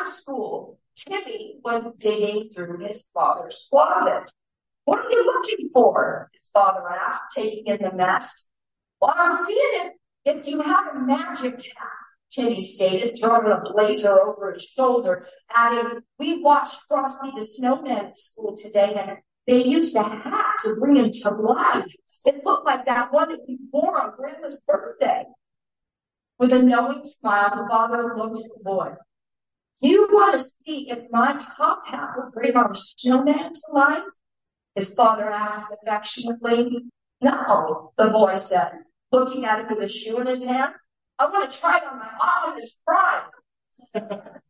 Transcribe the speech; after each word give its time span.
After 0.00 0.12
school, 0.12 0.78
Timmy 0.96 1.60
was 1.62 1.92
digging 1.98 2.44
through 2.44 2.78
his 2.78 3.02
father's 3.12 3.68
closet. 3.68 4.32
What 4.86 5.00
are 5.00 5.10
you 5.10 5.26
looking 5.26 5.68
for? 5.74 6.30
His 6.32 6.48
father 6.54 6.88
asked, 6.88 7.34
taking 7.34 7.66
in 7.66 7.82
the 7.82 7.92
mess. 7.92 8.46
Well, 8.98 9.14
I'm 9.14 9.28
seeing 9.28 9.70
if, 9.74 9.92
if 10.24 10.46
you 10.46 10.62
have 10.62 10.88
a 10.88 11.00
magic 11.00 11.62
hat, 11.76 11.90
Timmy 12.30 12.60
stated, 12.60 13.18
throwing 13.18 13.52
a 13.52 13.60
blazer 13.60 14.18
over 14.18 14.52
his 14.52 14.64
shoulder, 14.64 15.22
adding, 15.54 16.00
We 16.18 16.42
watched 16.42 16.80
Frosty 16.88 17.32
the 17.36 17.44
Snowman 17.44 18.06
at 18.06 18.16
school 18.16 18.56
today, 18.56 18.94
and 18.96 19.18
they 19.46 19.64
used 19.64 19.94
a 19.96 20.02
hat 20.02 20.54
to 20.60 20.76
bring 20.80 20.96
him 20.96 21.10
to 21.10 21.30
life. 21.30 21.94
It 22.24 22.42
looked 22.46 22.64
like 22.64 22.86
that 22.86 23.12
one 23.12 23.28
that 23.28 23.46
you 23.46 23.58
wore 23.70 24.00
on 24.00 24.16
Grandma's 24.16 24.60
birthday. 24.66 25.26
With 26.38 26.54
a 26.54 26.62
knowing 26.62 27.04
smile, 27.04 27.50
the 27.50 27.68
father 27.68 28.16
looked 28.16 28.38
at 28.38 28.44
the 28.44 28.64
boy. 28.64 28.94
You 29.80 30.08
want 30.12 30.32
to 30.32 30.38
see 30.38 30.90
if 30.90 31.10
my 31.10 31.38
top 31.56 31.86
hat 31.86 32.10
will 32.16 32.30
bring 32.30 32.54
our 32.54 32.74
snowman 32.74 33.52
to 33.52 33.72
life? 33.72 34.02
His 34.74 34.94
father 34.94 35.30
asked 35.30 35.72
affectionately. 35.82 36.84
No, 37.22 37.92
the 37.96 38.08
boy 38.10 38.36
said, 38.36 38.72
looking 39.10 39.44
at 39.46 39.60
him 39.60 39.66
with 39.70 39.82
a 39.82 39.88
shoe 39.88 40.18
in 40.18 40.26
his 40.26 40.44
hand. 40.44 40.74
I 41.18 41.30
want 41.30 41.50
to 41.50 41.58
try 41.58 41.78
it 41.78 41.84
on 41.84 41.98
my 41.98 42.10
Optimus 42.22 42.80
Prime. 42.86 43.30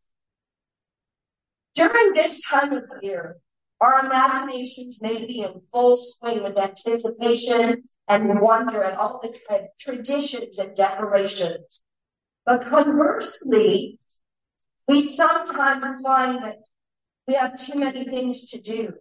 During 1.73 2.13
this 2.13 2.43
time 2.43 2.73
of 2.73 2.83
year, 3.01 3.37
our 3.79 4.05
imaginations 4.05 5.01
may 5.01 5.25
be 5.25 5.41
in 5.41 5.61
full 5.71 5.95
swing 5.95 6.43
with 6.43 6.57
anticipation 6.57 7.83
and 8.07 8.41
wonder 8.41 8.83
at 8.83 8.97
all 8.97 9.19
the 9.23 9.29
tra- 9.29 9.69
traditions 9.79 10.59
and 10.59 10.75
decorations. 10.75 11.81
But 12.45 12.65
conversely, 12.65 13.99
we 14.91 14.99
sometimes 14.99 16.01
find 16.01 16.43
that 16.43 16.57
we 17.25 17.33
have 17.35 17.55
too 17.55 17.79
many 17.79 18.03
things 18.03 18.43
to 18.51 18.59
do, 18.59 18.91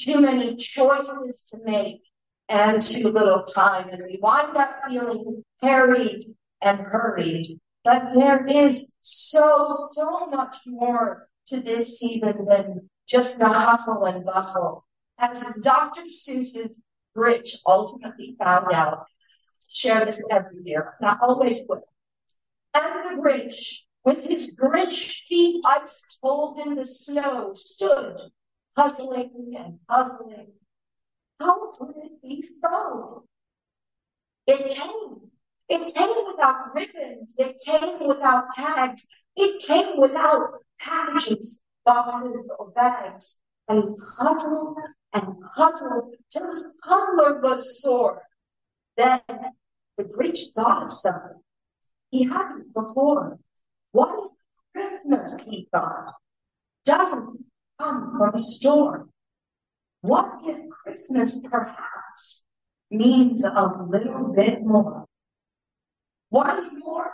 too 0.00 0.20
many 0.20 0.54
choices 0.54 1.44
to 1.50 1.58
make, 1.64 2.02
and 2.48 2.80
too 2.80 3.08
little 3.08 3.42
time. 3.42 3.88
And 3.88 4.04
we 4.04 4.20
wind 4.22 4.56
up 4.56 4.70
feeling 4.88 5.44
harried 5.60 6.24
and 6.62 6.78
hurried. 6.78 7.58
But 7.82 8.14
there 8.14 8.46
is 8.46 8.94
so, 9.00 9.66
so 9.94 10.26
much 10.26 10.58
more 10.64 11.28
to 11.46 11.60
this 11.60 11.98
season 11.98 12.46
than 12.48 12.80
just 13.08 13.40
the 13.40 13.48
hustle 13.48 14.04
and 14.04 14.24
bustle. 14.24 14.84
As 15.18 15.44
Dr. 15.60 16.02
Seuss's 16.02 16.80
Grinch 17.16 17.56
ultimately 17.66 18.36
found 18.38 18.72
out, 18.72 19.06
share 19.68 20.04
this 20.04 20.24
every 20.30 20.62
year, 20.62 20.94
not 21.00 21.18
always 21.20 21.62
will. 21.68 21.82
And 22.74 23.02
the 23.02 23.20
Grinch, 23.20 23.80
with 24.04 24.24
his 24.24 24.56
Grinch 24.56 25.26
feet 25.26 25.62
ice 25.66 26.18
cold 26.22 26.58
in 26.58 26.74
the 26.74 26.84
snow, 26.84 27.52
stood 27.54 28.30
puzzling 28.74 29.54
and 29.58 29.78
puzzling. 29.88 30.52
How 31.38 31.72
could 31.72 31.96
it 31.96 32.22
be 32.22 32.42
so? 32.42 33.24
It 34.46 34.74
came 34.74 35.30
it 35.68 35.94
came 35.94 36.26
without 36.26 36.74
ribbons. 36.74 37.36
It 37.38 37.60
came 37.64 38.08
without 38.08 38.50
tags. 38.50 39.06
It 39.36 39.62
came 39.62 40.00
without 40.00 40.54
packages, 40.80 41.62
boxes, 41.84 42.52
or 42.58 42.70
bags. 42.72 43.38
And 43.68 43.96
puzzled 44.18 44.78
and 45.12 45.36
puzzled 45.54 46.12
till 46.30 46.50
his 46.50 46.74
puzzler 46.82 47.40
was 47.40 47.80
sore. 47.80 48.20
Then 48.96 49.20
the 49.96 50.04
Grinch 50.04 50.52
thought 50.54 50.82
of 50.82 50.92
something 50.92 51.40
he 52.10 52.24
hadn't 52.24 52.74
before. 52.74 53.38
What 53.92 54.10
if 54.14 54.30
Christmas, 54.72 55.40
he 55.40 55.68
thought, 55.72 56.12
doesn't 56.84 57.44
come 57.80 58.16
from 58.16 58.34
a 58.34 58.38
store? 58.38 59.08
What 60.02 60.30
if 60.42 60.68
Christmas 60.70 61.40
perhaps 61.40 62.44
means 62.90 63.44
a 63.44 63.84
little 63.88 64.32
bit 64.34 64.62
more? 64.62 65.06
What 66.30 66.58
is 66.58 66.78
more? 66.78 67.12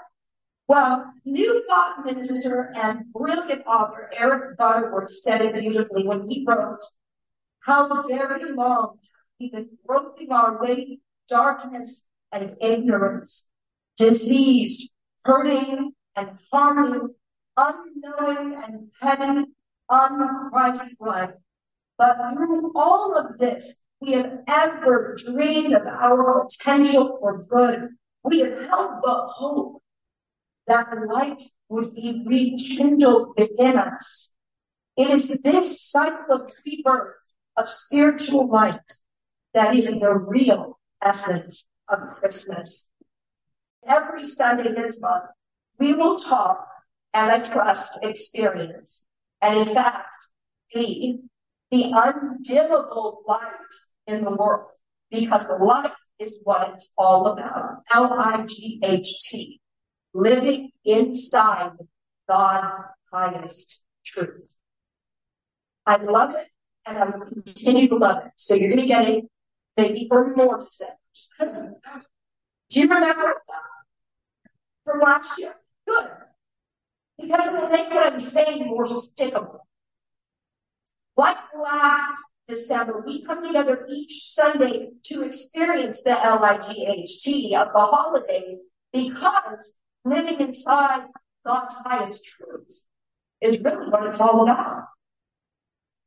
Well, 0.68 1.12
New 1.24 1.64
Thought 1.66 2.04
minister 2.04 2.72
and 2.74 3.12
brilliant 3.12 3.62
author 3.66 4.10
Eric 4.16 4.56
Butterworth 4.56 5.10
said 5.10 5.40
it 5.40 5.54
beautifully 5.54 6.06
when 6.06 6.28
he 6.28 6.44
wrote, 6.46 6.80
How 7.60 8.06
very 8.06 8.52
long 8.52 8.98
we've 9.38 9.52
been 9.52 9.70
groping 9.86 10.32
our 10.32 10.60
way 10.60 10.84
through 10.84 10.96
darkness 11.28 12.02
and 12.32 12.56
ignorance, 12.60 13.50
diseased, 13.96 14.92
hurting 15.24 15.92
and 16.16 16.30
harming, 16.52 17.14
unknowing 17.56 18.54
and 18.54 18.90
petty, 19.00 19.44
unchristlike. 19.90 21.34
But 21.98 22.16
through 22.30 22.72
all 22.74 23.16
of 23.16 23.38
this, 23.38 23.76
we 24.00 24.12
have 24.12 24.40
ever 24.48 25.16
dreamed 25.18 25.74
of 25.74 25.86
our 25.86 26.46
potential 26.46 27.16
for 27.20 27.42
good 27.44 27.90
we 28.26 28.40
have 28.40 28.58
held 28.68 29.02
the 29.02 29.14
hope 29.28 29.82
that 30.66 30.88
the 30.90 31.06
light 31.06 31.42
would 31.68 31.94
be 31.94 32.24
rekindled 32.26 33.34
within 33.38 33.78
us. 33.78 34.34
It 34.96 35.10
is 35.10 35.38
this 35.44 35.80
cycle 35.80 36.34
of 36.34 36.50
rebirth 36.64 37.14
of 37.56 37.68
spiritual 37.68 38.48
light 38.48 38.90
that 39.54 39.76
is 39.76 40.00
the 40.00 40.12
real 40.12 40.78
essence 41.00 41.66
of 41.88 42.00
Christmas. 42.08 42.92
Every 43.86 44.24
Sunday 44.24 44.74
this 44.74 45.00
month, 45.00 45.30
we 45.78 45.92
will 45.92 46.16
talk 46.16 46.66
and 47.14 47.30
a 47.30 47.44
trust 47.48 47.98
experience. 48.02 49.04
And 49.42 49.58
in 49.58 49.74
fact, 49.74 50.26
be 50.72 51.20
the 51.70 51.84
undimmable 51.92 53.18
light 53.26 53.50
in 54.06 54.24
the 54.24 54.34
world 54.34 54.70
because 55.10 55.50
light 55.60 55.92
is 56.18 56.38
what 56.44 56.70
it's 56.70 56.92
all 56.96 57.26
about. 57.26 57.82
L-I-G-H-T. 57.92 59.60
Living 60.14 60.70
inside 60.84 61.72
God's 62.28 62.74
highest 63.12 63.82
truth. 64.04 64.56
I 65.84 65.96
love 65.96 66.34
it 66.34 66.48
and 66.86 66.98
I 66.98 67.04
will 67.04 67.26
continue 67.26 67.88
to 67.88 67.96
love 67.96 68.24
it. 68.24 68.32
So 68.36 68.54
you're 68.54 68.70
going 68.70 68.82
to 68.82 68.86
get 68.86 69.08
it 69.08 69.24
maybe 69.76 70.06
for 70.08 70.34
more 70.34 70.58
Decembers. 70.58 71.28
Do 72.70 72.80
you 72.80 72.88
remember 72.88 73.34
that 73.48 73.62
from 74.84 75.00
last 75.00 75.38
year? 75.38 75.54
Good. 75.86 76.08
Because 77.18 77.46
it'll 77.46 77.68
make 77.68 77.90
what 77.90 78.12
I'm 78.12 78.18
saying 78.18 78.66
more 78.66 78.84
stickable. 78.84 79.60
Like 81.16 81.38
last 81.54 82.20
December, 82.46 83.02
we 83.06 83.24
come 83.24 83.46
together 83.46 83.86
each 83.88 84.22
Sunday 84.22 84.90
to 85.04 85.22
experience 85.22 86.02
the 86.02 86.22
L-I-G-H-T 86.22 87.56
of 87.56 87.68
the 87.72 87.80
holidays 87.80 88.64
because 88.92 89.74
living 90.04 90.40
inside 90.40 91.06
God's 91.44 91.74
highest 91.76 92.24
truths 92.24 92.88
is 93.40 93.60
really 93.60 93.88
what 93.88 94.06
it's 94.06 94.20
all 94.20 94.42
about. 94.42 94.84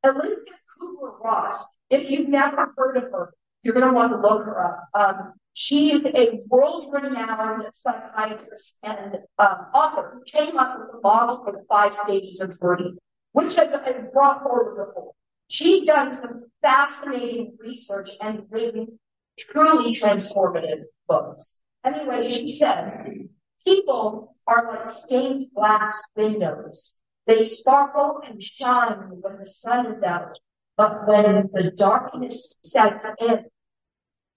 Elisabeth 0.04 0.54
Kubler-Ross, 0.80 1.66
if 1.90 2.10
you've 2.10 2.30
never 2.30 2.74
heard 2.78 2.98
of 2.98 3.04
her, 3.12 3.34
you're 3.64 3.74
going 3.74 3.88
to 3.88 3.94
want 3.94 4.12
to 4.12 4.22
look 4.22 4.46
her 4.46 4.66
up. 4.66 4.90
Um, 4.94 5.34
she's 5.60 6.06
a 6.06 6.40
world-renowned 6.48 7.66
psychiatrist 7.74 8.78
and 8.82 9.18
um, 9.38 9.66
author 9.74 10.14
who 10.14 10.24
came 10.24 10.58
up 10.58 10.80
with 10.80 10.88
a 10.96 11.00
model 11.04 11.44
for 11.44 11.52
the 11.52 11.66
five 11.68 11.94
stages 11.94 12.40
of 12.40 12.58
grief, 12.58 12.96
which 13.34 13.58
I've, 13.58 14.14
brought 14.14 14.42
forward 14.42 14.86
before. 14.86 15.12
She's 15.50 15.86
done 15.86 16.14
some 16.14 16.34
fascinating 16.62 17.58
research 17.60 18.10
and 18.22 18.44
written 18.50 19.00
truly 19.38 19.92
transformative 19.92 20.86
books. 21.10 21.62
Anyway, 21.84 22.22
she 22.22 22.48
said, 22.48 23.28
people 23.66 24.38
are 24.48 24.66
like 24.72 24.88
stained 24.88 25.44
glass 25.54 26.02
windows. 26.16 27.02
They 27.28 27.42
sparkle 27.42 28.22
and 28.26 28.42
shine 28.42 29.10
when 29.22 29.40
the 29.40 29.46
sun 29.46 29.88
is 29.88 30.04
out, 30.04 30.40
but 30.78 31.06
when 31.06 31.50
the 31.52 31.72
darkness 31.76 32.56
sets 32.64 33.06
in, 33.20 33.44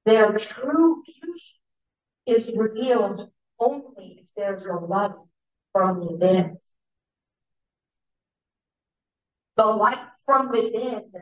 their 0.04 0.32
true 0.32 1.02
is 2.26 2.54
revealed 2.56 3.28
only 3.58 4.20
if 4.22 4.28
there's 4.36 4.66
a 4.66 4.74
light 4.74 5.12
from 5.72 6.06
within. 6.06 6.58
The 9.56 9.66
light 9.66 9.98
from 10.24 10.48
within 10.48 11.12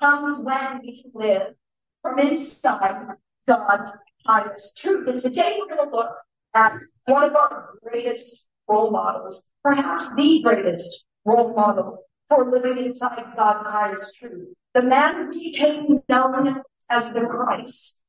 comes 0.00 0.44
when 0.44 0.80
we 0.82 1.04
live 1.14 1.54
from 2.02 2.18
inside 2.18 3.16
God's 3.46 3.92
highest 4.26 4.78
truth. 4.78 5.08
And 5.08 5.18
today 5.18 5.58
we're 5.58 5.74
going 5.74 5.88
to 5.88 5.96
look 5.96 6.16
at 6.54 6.72
one 7.06 7.24
of 7.24 7.36
our 7.36 7.78
greatest 7.82 8.46
role 8.68 8.90
models, 8.90 9.50
perhaps 9.62 10.14
the 10.16 10.42
greatest 10.42 11.04
role 11.24 11.54
model 11.54 11.98
for 12.28 12.50
living 12.50 12.84
inside 12.84 13.24
God's 13.36 13.66
highest 13.66 14.18
truth. 14.18 14.48
The 14.74 14.82
man 14.82 15.14
who 15.14 15.32
became 15.32 16.02
known 16.08 16.62
as 16.90 17.12
the 17.12 17.26
Christ, 17.26 18.02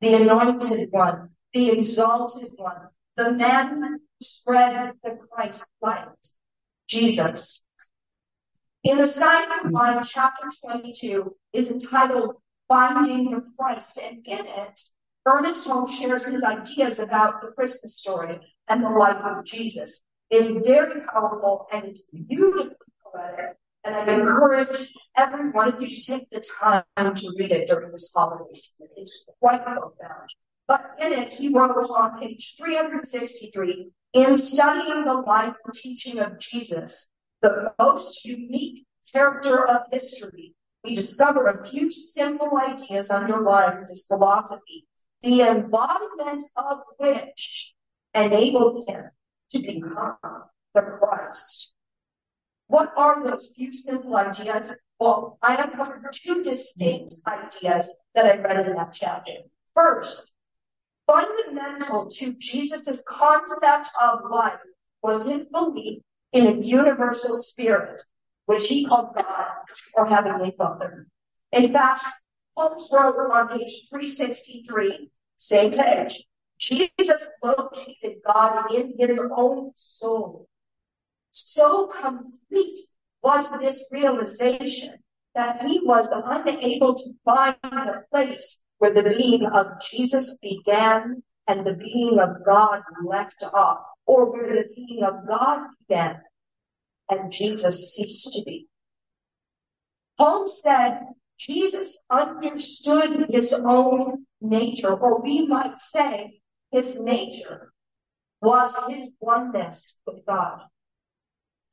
the 0.00 0.14
anointed 0.14 0.88
one, 0.90 1.30
the 1.58 1.76
exalted 1.76 2.52
one, 2.56 2.88
the 3.16 3.32
man 3.32 3.82
who 3.82 3.98
spread 4.22 4.92
the 5.02 5.18
Christ 5.28 5.66
light. 5.82 6.24
Jesus. 6.86 7.64
In 8.84 8.96
the 8.96 9.06
Science 9.06 9.56
of 9.64 9.72
Mind, 9.72 10.06
chapter 10.08 10.48
22 10.64 11.34
is 11.52 11.70
entitled 11.70 12.36
Finding 12.68 13.28
the 13.28 13.42
Christ, 13.58 13.98
and 13.98 14.24
in 14.24 14.46
it, 14.46 14.80
Ernest 15.26 15.66
Holmes 15.66 15.94
shares 15.94 16.26
his 16.26 16.44
ideas 16.44 17.00
about 17.00 17.40
the 17.40 17.48
Christmas 17.48 17.96
story 17.96 18.38
and 18.68 18.84
the 18.84 18.90
life 18.90 19.20
of 19.24 19.44
Jesus. 19.44 20.00
It's 20.30 20.50
very 20.50 21.00
powerful 21.12 21.66
and 21.72 21.84
it's 21.86 22.02
beautifully 22.02 22.76
poetic, 23.02 23.56
and 23.84 23.96
I 23.96 24.14
encourage 24.14 24.94
every 25.16 25.50
one 25.50 25.74
of 25.74 25.82
you 25.82 25.88
to 25.88 26.00
take 26.00 26.30
the 26.30 26.40
time 26.60 27.14
to 27.16 27.34
read 27.36 27.50
it 27.50 27.66
during 27.66 27.90
this 27.90 28.12
holiday 28.14 28.52
season. 28.52 28.88
It's 28.96 29.28
quite 29.40 29.64
profound. 29.64 30.30
But 30.68 30.96
in 31.00 31.14
it, 31.14 31.30
he 31.30 31.48
wrote 31.48 31.90
on 31.90 32.20
page 32.20 32.54
363 32.58 33.90
in 34.12 34.36
studying 34.36 35.04
the 35.04 35.14
life 35.14 35.56
and 35.64 35.74
teaching 35.74 36.18
of 36.18 36.38
Jesus, 36.38 37.08
the 37.40 37.72
most 37.78 38.24
unique 38.24 38.86
character 39.10 39.66
of 39.66 39.82
history, 39.90 40.54
we 40.84 40.94
discover 40.94 41.46
a 41.46 41.64
few 41.64 41.90
simple 41.90 42.50
ideas 42.56 43.10
underlying 43.10 43.84
this 43.86 44.04
philosophy, 44.04 44.86
the 45.22 45.42
embodiment 45.42 46.44
of 46.56 46.80
which 46.98 47.74
enabled 48.14 48.88
him 48.88 49.10
to 49.50 49.58
become 49.58 50.18
the 50.74 50.82
Christ. 50.82 51.72
What 52.66 52.92
are 52.96 53.22
those 53.22 53.48
few 53.48 53.72
simple 53.72 54.16
ideas? 54.16 54.74
Well, 55.00 55.38
I 55.42 55.56
uncovered 55.56 56.04
two 56.12 56.42
distinct 56.42 57.16
ideas 57.26 57.94
that 58.14 58.26
I 58.26 58.40
read 58.40 58.66
in 58.66 58.74
that 58.74 58.92
chapter. 58.92 59.32
First, 59.74 60.34
fundamental 61.08 62.06
to 62.06 62.34
Jesus' 62.34 63.02
concept 63.06 63.90
of 64.00 64.30
life 64.30 64.60
was 65.02 65.24
his 65.24 65.46
belief 65.46 66.02
in 66.32 66.46
a 66.46 66.60
universal 66.60 67.32
spirit, 67.32 68.02
which 68.46 68.64
he 68.64 68.86
called 68.86 69.14
God 69.14 69.46
or 69.94 70.06
Heavenly 70.06 70.54
Father. 70.56 71.06
In 71.52 71.72
fact, 71.72 72.04
Holmes 72.56 72.88
wrote 72.92 73.16
on 73.32 73.48
page 73.48 73.88
363, 73.88 75.10
same 75.36 75.72
page, 75.72 76.24
Jesus 76.58 77.28
located 77.42 78.18
God 78.26 78.74
in 78.74 78.94
his 78.98 79.18
own 79.34 79.70
soul. 79.74 80.48
So 81.30 81.86
complete 81.86 82.78
was 83.22 83.50
this 83.60 83.86
realization 83.92 84.98
that 85.34 85.62
he 85.62 85.80
was 85.84 86.08
unable 86.12 86.94
to 86.94 87.10
find 87.24 87.56
a 87.62 88.02
place 88.10 88.58
where 88.78 88.92
the 88.92 89.02
being 89.02 89.46
of 89.46 89.80
Jesus 89.80 90.34
began 90.34 91.22
and 91.46 91.66
the 91.66 91.74
being 91.74 92.18
of 92.18 92.44
God 92.44 92.82
left 93.04 93.42
off, 93.42 93.90
or 94.06 94.30
where 94.30 94.52
the 94.52 94.68
being 94.74 95.02
of 95.02 95.26
God 95.26 95.66
began 95.88 96.20
and 97.10 97.32
Jesus 97.32 97.94
ceased 97.94 98.32
to 98.32 98.42
be. 98.44 98.68
Holmes 100.18 100.60
said 100.62 101.00
Jesus 101.38 101.98
understood 102.10 103.26
his 103.30 103.52
own 103.52 104.26
nature, 104.40 104.92
or 104.92 105.22
we 105.22 105.46
might 105.46 105.78
say 105.78 106.40
his 106.70 106.98
nature 106.98 107.72
was 108.40 108.76
his 108.88 109.10
oneness 109.20 109.96
with 110.06 110.24
God. 110.26 110.60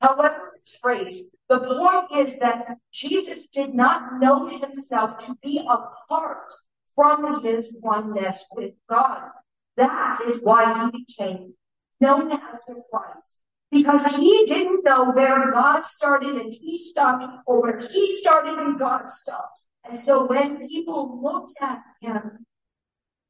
However, 0.02 0.54
it's 0.56 0.78
phrased, 0.78 1.36
the 1.50 1.60
point 1.60 2.28
is 2.28 2.40
that 2.40 2.78
Jesus 2.92 3.48
did 3.48 3.74
not 3.74 4.19
know 4.19 4.48
himself 4.48 5.18
to 5.19 5.36
be 5.42 5.60
apart 5.68 6.54
from 6.95 7.44
his 7.44 7.71
oneness 7.81 8.45
with 8.51 8.74
God. 8.89 9.30
That 9.77 10.21
is 10.25 10.42
why 10.42 10.89
he 10.92 11.03
became 11.06 11.53
known 12.00 12.31
as 12.31 12.63
the 12.68 12.81
Christ. 12.89 13.42
Because 13.71 14.06
he 14.15 14.45
didn't 14.45 14.86
know 14.86 15.12
where 15.12 15.51
God 15.51 15.86
started 15.86 16.36
and 16.36 16.51
he 16.51 16.75
stopped, 16.75 17.25
or 17.45 17.62
where 17.62 17.80
he 17.80 18.07
started 18.07 18.57
and 18.57 18.80
God 18.80 19.12
stopped. 19.12 19.59
And 19.83 19.97
so 19.97 20.25
when 20.25 20.68
people 20.68 21.21
looked 21.21 21.56
at 21.62 21.81
him, 22.01 22.45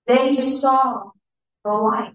they 0.07 0.33
saw 0.33 1.09
the 1.63 1.71
light. 1.71 2.13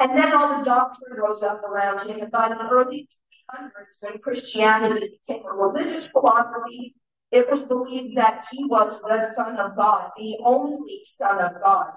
And 0.00 0.16
then 0.16 0.34
all 0.34 0.58
the 0.58 0.64
doctrine 0.64 1.16
rose 1.18 1.42
up 1.42 1.62
around 1.62 2.08
him. 2.08 2.20
And 2.20 2.30
by 2.30 2.48
the 2.48 2.68
early 2.68 3.08
300s, 3.52 4.00
when 4.00 4.18
Christianity 4.18 5.18
became 5.20 5.44
a 5.44 5.52
religious 5.52 6.08
philosophy, 6.08 6.94
it 7.30 7.50
was 7.50 7.64
believed 7.64 8.16
that 8.16 8.46
he 8.50 8.64
was 8.64 9.00
the 9.00 9.18
Son 9.18 9.56
of 9.58 9.76
God, 9.76 10.10
the 10.16 10.36
only 10.44 11.00
Son 11.04 11.40
of 11.40 11.60
God. 11.62 11.92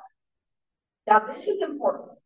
Now, 1.07 1.19
this 1.19 1.47
is 1.47 1.61
important. 1.61 2.17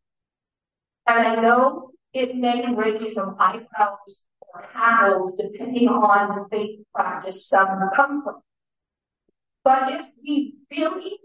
And 1.08 1.20
I 1.20 1.42
know 1.42 1.92
it 2.14 2.36
may 2.36 2.74
raise 2.74 3.14
some 3.14 3.36
eyebrows 3.40 4.26
or 4.42 4.62
hackles 4.74 5.38
depending 5.38 5.88
on 5.88 6.38
the 6.38 6.48
faith 6.50 6.80
practice 6.94 7.48
some 7.48 7.90
come 7.94 8.22
from. 8.22 8.42
But 9.64 9.94
if 9.94 10.08
we 10.24 10.56
really, 10.72 11.20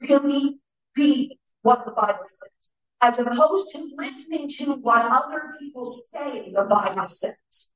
really 0.00 0.58
read 0.96 1.38
what 1.62 1.84
the 1.84 1.92
Bible 1.92 2.24
says, 2.24 2.70
as 3.00 3.18
opposed 3.18 3.70
to 3.70 3.90
listening 3.98 4.48
to 4.48 4.74
what 4.74 5.04
other 5.10 5.54
people 5.58 5.86
say 5.86 6.52
the 6.52 6.62
Bible 6.62 7.08
says, 7.08 7.72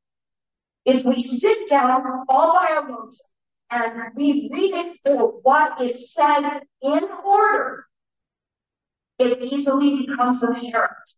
if 0.84 1.04
we 1.04 1.18
sit 1.18 1.66
down 1.66 2.24
all 2.28 2.54
by 2.54 2.74
our 2.74 2.88
lonesome 2.88 3.26
and 3.70 4.14
we 4.14 4.48
read 4.52 4.74
it 4.74 4.96
for 5.02 5.40
what 5.42 5.80
it 5.80 5.98
says 6.00 6.60
in 6.82 7.04
order, 7.24 7.86
it 9.18 9.42
easily 9.42 10.06
becomes 10.06 10.42
apparent 10.42 11.10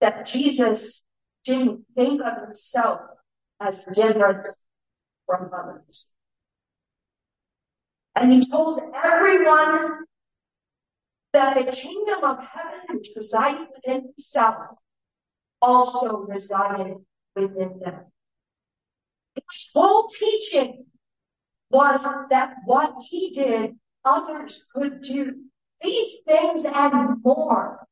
that 0.00 0.26
Jesus 0.26 1.06
didn't 1.44 1.84
think 1.94 2.22
of 2.22 2.40
himself 2.42 3.00
as 3.60 3.84
different 3.86 4.48
from 5.26 5.50
others. 5.52 6.14
And 8.16 8.32
he 8.32 8.44
told 8.48 8.80
everyone 8.94 10.04
that 11.32 11.54
the 11.54 11.72
kingdom 11.72 12.24
of 12.24 12.44
heaven, 12.44 12.80
which 12.90 13.10
resided 13.14 13.68
within 13.74 14.02
himself, 14.02 14.64
also 15.62 16.18
resided 16.18 16.96
within 17.36 17.78
them. 17.78 18.06
His 19.34 19.70
whole 19.72 20.08
teaching 20.08 20.86
was 21.70 22.02
that 22.30 22.56
what 22.64 22.94
he 23.08 23.30
did, 23.30 23.76
others 24.04 24.66
could 24.74 25.00
do. 25.00 25.36
These 25.80 26.20
things 26.26 26.64
and 26.64 27.22
more 27.22 27.86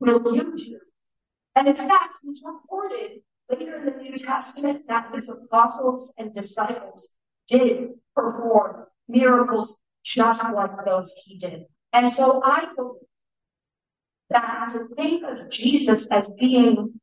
will 0.00 0.34
you 0.34 0.56
do. 0.56 0.80
And 1.56 1.68
in 1.68 1.76
fact, 1.76 2.14
it's 2.24 2.42
reported 2.44 3.20
later 3.50 3.76
in 3.76 3.84
the 3.86 3.96
New 4.02 4.16
Testament 4.16 4.86
that 4.86 5.12
his 5.12 5.28
apostles 5.28 6.12
and 6.16 6.32
disciples 6.32 7.08
did 7.48 7.90
perform 8.14 8.86
miracles 9.08 9.78
just 10.04 10.44
like 10.52 10.84
those 10.84 11.14
he 11.24 11.36
did. 11.38 11.64
And 11.92 12.10
so 12.10 12.40
I 12.44 12.66
believe 12.76 13.02
that 14.30 14.70
to 14.72 14.94
think 14.94 15.24
of 15.24 15.50
Jesus 15.50 16.06
as 16.10 16.30
being 16.38 17.00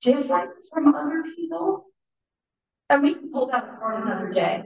different 0.00 0.50
from 0.70 0.94
other 0.94 1.22
people, 1.22 1.86
and 2.88 3.02
we 3.02 3.14
can 3.14 3.30
pull 3.30 3.46
that 3.46 3.64
apart 3.64 4.02
another 4.02 4.30
day, 4.30 4.64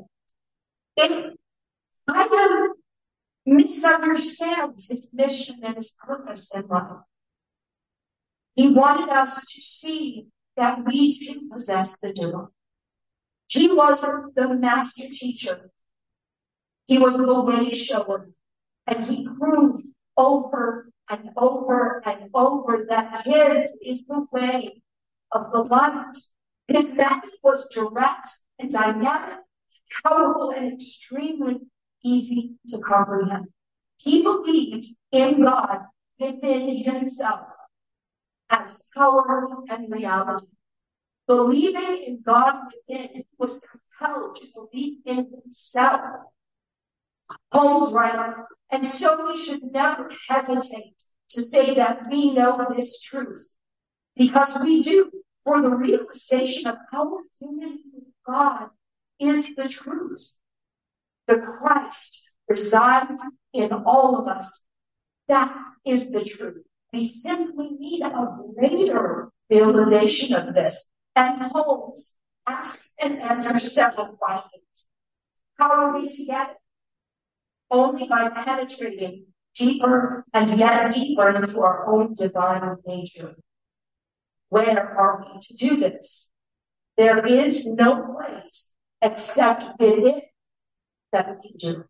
it 0.96 1.38
kind 2.08 2.30
of 2.32 2.70
misunderstands 3.46 4.88
his 4.88 5.08
mission 5.12 5.60
and 5.62 5.76
his 5.76 5.92
purpose 5.92 6.50
in 6.54 6.66
life. 6.66 7.04
He 8.54 8.68
wanted 8.68 9.08
us 9.10 9.52
to 9.52 9.60
see 9.60 10.26
that 10.56 10.84
we 10.84 11.12
too 11.12 11.48
possess 11.50 11.98
the 11.98 12.12
doer. 12.12 12.50
He 13.48 13.68
was 13.68 14.02
the 14.02 14.54
master 14.54 15.08
teacher. 15.10 15.70
He 16.86 16.98
was 16.98 17.16
the 17.16 17.40
way 17.40 17.70
shower. 17.70 18.28
And 18.86 19.04
he 19.04 19.26
proved 19.26 19.86
over 20.16 20.90
and 21.08 21.30
over 21.36 22.02
and 22.04 22.30
over 22.34 22.86
that 22.88 23.26
his 23.26 23.74
is 23.82 24.06
the 24.06 24.26
way 24.32 24.82
of 25.32 25.50
the 25.52 25.62
light. 25.62 26.16
His 26.70 26.94
method 26.94 27.32
was 27.42 27.66
direct 27.74 28.28
and 28.60 28.70
dynamic, 28.70 29.40
powerful 30.04 30.50
and 30.50 30.72
extremely 30.72 31.60
easy 32.04 32.54
to 32.68 32.78
comprehend. 32.78 33.48
He 34.00 34.22
believed 34.22 34.86
in 35.10 35.42
God 35.42 35.80
within 36.20 36.84
himself 36.84 37.52
as 38.50 38.82
power 38.94 39.48
and 39.68 39.92
reality. 39.92 40.46
Believing 41.26 42.04
in 42.04 42.22
God 42.22 42.54
within, 42.88 43.24
was 43.36 43.58
compelled 43.58 44.36
to 44.36 44.46
believe 44.54 44.98
in 45.06 45.28
himself. 45.42 46.06
Holmes 47.50 47.92
writes, 47.92 48.40
and 48.70 48.86
so 48.86 49.26
we 49.26 49.36
should 49.36 49.62
never 49.72 50.08
hesitate 50.28 50.94
to 51.30 51.42
say 51.42 51.74
that 51.74 52.02
we 52.10 52.32
know 52.32 52.64
this 52.68 53.00
truth, 53.00 53.56
because 54.16 54.56
we 54.62 54.82
do, 54.82 55.10
for 55.44 55.60
the 55.62 55.70
realization 55.70 56.66
of 56.66 56.76
our 56.92 57.22
unity 57.40 57.82
with 57.92 58.04
God 58.26 58.68
is 59.18 59.54
the 59.54 59.68
truth. 59.68 60.40
The 61.26 61.38
Christ 61.38 62.28
resides 62.48 63.22
in 63.52 63.72
all 63.72 64.16
of 64.16 64.28
us. 64.28 64.62
That 65.28 65.56
is 65.84 66.10
the 66.10 66.24
truth. 66.24 66.64
We 66.92 67.00
simply 67.00 67.70
need 67.78 68.02
a 68.02 68.36
greater 68.56 69.30
realization 69.48 70.34
of 70.34 70.54
this. 70.54 70.84
And 71.14 71.40
Holmes 71.40 72.14
asks 72.48 72.92
and 73.00 73.20
answers 73.20 73.72
several 73.72 74.16
questions. 74.16 74.88
How 75.58 75.70
are 75.70 75.98
we 75.98 76.08
to 76.08 76.24
get 76.24 76.50
it? 76.50 76.56
Only 77.70 78.08
by 78.08 78.28
penetrating 78.30 79.26
deeper 79.54 80.24
and 80.32 80.58
yet 80.58 80.90
deeper 80.92 81.28
into 81.28 81.60
our 81.60 81.86
own 81.86 82.14
divine 82.14 82.76
nature. 82.86 83.36
Where 84.50 84.98
are 84.98 85.24
we 85.24 85.38
to 85.40 85.54
do 85.54 85.76
this? 85.78 86.30
There 86.96 87.24
is 87.24 87.66
no 87.66 88.02
place 88.02 88.74
except 89.00 89.64
within 89.78 90.22
that 91.12 91.40
we 91.42 91.50
can 91.50 91.56
do. 91.58 91.84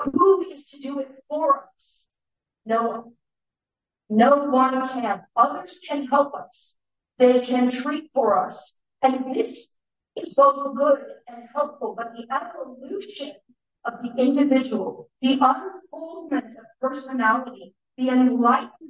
Who 0.00 0.50
is 0.50 0.64
to 0.70 0.78
do 0.78 0.98
it 0.98 1.08
for 1.28 1.68
us? 1.74 2.08
No 2.66 2.82
one. 2.88 3.12
No 4.10 4.36
one 4.50 4.88
can. 4.88 5.22
Others 5.36 5.80
can 5.86 6.06
help 6.06 6.34
us. 6.34 6.76
They 7.18 7.40
can 7.40 7.68
treat 7.68 8.10
for 8.12 8.44
us. 8.44 8.78
And 9.02 9.32
this 9.32 9.76
is 10.16 10.34
both 10.34 10.74
good 10.74 11.00
and 11.28 11.48
helpful, 11.54 11.94
but 11.96 12.12
the 12.12 12.26
evolution 12.34 13.32
of 13.84 14.02
the 14.02 14.14
individual, 14.16 15.10
the 15.20 15.38
unfoldment 15.40 16.54
of 16.54 16.64
personality, 16.80 17.74
the 17.96 18.08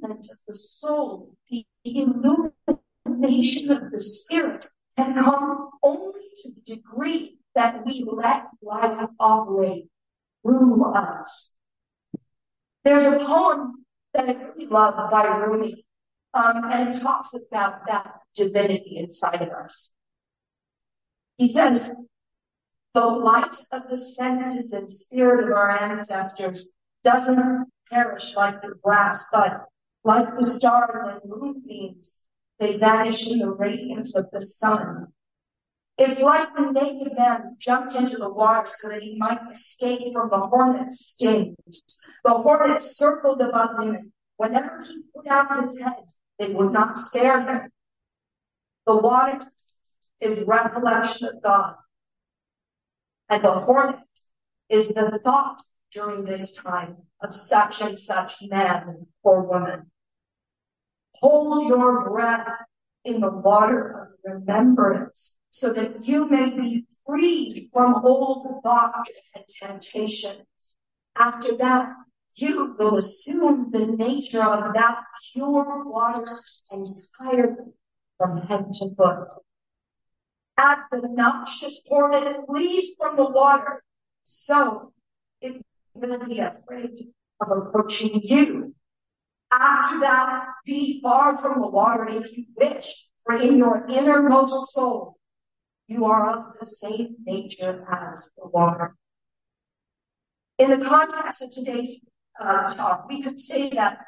of 0.03 0.37
the 0.47 0.53
soul, 0.53 1.35
the 1.49 1.65
illumination 1.83 3.71
of 3.71 3.91
the 3.91 3.99
spirit 3.99 4.65
can 4.97 5.15
come 5.15 5.69
only 5.83 6.21
to 6.35 6.51
the 6.51 6.75
degree 6.75 7.37
that 7.55 7.85
we 7.85 8.05
let 8.07 8.45
life 8.61 8.97
operate 9.19 9.87
through 10.43 10.83
us. 10.93 11.57
There's 12.83 13.03
a 13.03 13.25
poem 13.25 13.85
that 14.13 14.29
I 14.29 14.33
really 14.33 14.67
love 14.67 15.09
by 15.09 15.25
Rumi, 15.25 15.85
um, 16.33 16.63
and 16.71 16.89
it 16.89 17.01
talks 17.01 17.33
about 17.33 17.87
that 17.87 18.19
divinity 18.35 18.97
inside 18.97 19.41
of 19.41 19.49
us. 19.49 19.91
He 21.37 21.47
says, 21.47 21.91
the 22.93 23.05
light 23.05 23.57
of 23.71 23.89
the 23.89 23.97
senses 23.97 24.71
and 24.71 24.89
spirit 24.89 25.45
of 25.45 25.51
our 25.51 25.69
ancestors 25.69 26.75
doesn't 27.03 27.67
perish 27.91 28.35
like 28.35 28.61
the 28.61 28.73
grass, 28.81 29.25
but 29.31 29.65
like 30.05 30.35
the 30.35 30.43
stars 30.43 30.99
and 31.03 31.19
moonbeams, 31.25 32.21
they 32.59 32.77
vanish 32.77 33.27
in 33.27 33.39
the 33.39 33.49
radiance 33.49 34.15
of 34.15 34.29
the 34.31 34.39
sun. 34.39 35.07
It's 35.97 36.21
like 36.21 36.53
the 36.53 36.71
naked 36.71 37.17
man 37.17 37.55
jumped 37.57 37.95
into 37.95 38.17
the 38.17 38.29
water 38.29 38.67
so 38.67 38.89
that 38.89 39.01
he 39.01 39.17
might 39.17 39.39
escape 39.51 40.13
from 40.13 40.29
the 40.29 40.37
hornet's 40.37 41.07
stings. 41.07 41.83
The 42.23 42.33
hornet 42.33 42.83
circled 42.83 43.41
above 43.41 43.79
him. 43.79 44.11
Whenever 44.37 44.83
he 44.83 45.01
put 45.15 45.27
out 45.27 45.59
his 45.59 45.79
head, 45.79 46.03
they 46.37 46.49
would 46.49 46.71
not 46.71 46.97
spare 46.97 47.41
him. 47.41 47.71
The 48.85 48.97
water 48.97 49.39
is 50.21 50.41
recollection 50.41 51.29
of 51.29 51.41
God. 51.41 51.75
And 53.29 53.43
the 53.43 53.53
hornet 53.53 53.99
is 54.69 54.89
the 54.89 55.19
thought 55.23 55.63
during 55.91 56.25
this 56.25 56.51
time 56.51 56.97
of 57.21 57.33
such 57.33 57.81
and 57.81 57.97
such 57.97 58.35
man 58.43 59.07
or 59.23 59.41
woman. 59.41 59.89
Hold 61.19 61.67
your 61.67 62.01
breath 62.01 62.47
in 63.03 63.21
the 63.21 63.31
water 63.31 64.01
of 64.01 64.07
remembrance 64.23 65.37
so 65.49 65.71
that 65.71 66.05
you 66.07 66.27
may 66.29 66.49
be 66.49 66.85
freed 67.05 67.69
from 67.71 68.03
old 68.03 68.61
thoughts 68.61 69.01
and 69.33 69.45
temptations. 69.47 70.75
After 71.17 71.55
that, 71.57 71.93
you 72.35 72.75
will 72.77 72.97
assume 72.97 73.71
the 73.71 73.85
nature 73.85 74.43
of 74.43 74.73
that 74.73 75.01
pure 75.31 75.85
water 75.85 76.25
entirely 76.71 77.55
from 78.17 78.41
head 78.41 78.73
to 78.73 78.93
foot. 78.95 79.29
As 80.57 80.79
the 80.91 81.07
noxious 81.07 81.81
hornet 81.87 82.33
flees 82.45 82.91
from 82.97 83.15
the 83.15 83.29
water, 83.29 83.83
so 84.23 84.91
it 85.39 85.65
will 85.93 86.19
be 86.25 86.39
afraid 86.39 86.99
of 87.39 87.51
approaching 87.51 88.21
you. 88.23 88.74
After 89.51 89.99
that, 90.01 90.47
be 90.65 91.01
far 91.01 91.37
from 91.37 91.61
the 91.61 91.67
water 91.67 92.07
if 92.07 92.35
you 92.35 92.45
wish, 92.57 93.05
for 93.23 93.35
in 93.35 93.57
your 93.57 93.85
innermost 93.87 94.73
soul, 94.73 95.17
you 95.87 96.05
are 96.05 96.29
of 96.29 96.59
the 96.59 96.65
same 96.65 97.15
nature 97.25 97.85
as 97.89 98.31
the 98.37 98.47
water. 98.47 98.95
In 100.57 100.69
the 100.69 100.83
context 100.83 101.41
of 101.41 101.51
today's 101.51 101.99
uh, 102.39 102.63
talk, 102.65 103.07
we 103.07 103.21
could 103.21 103.39
say 103.39 103.69
that 103.71 103.99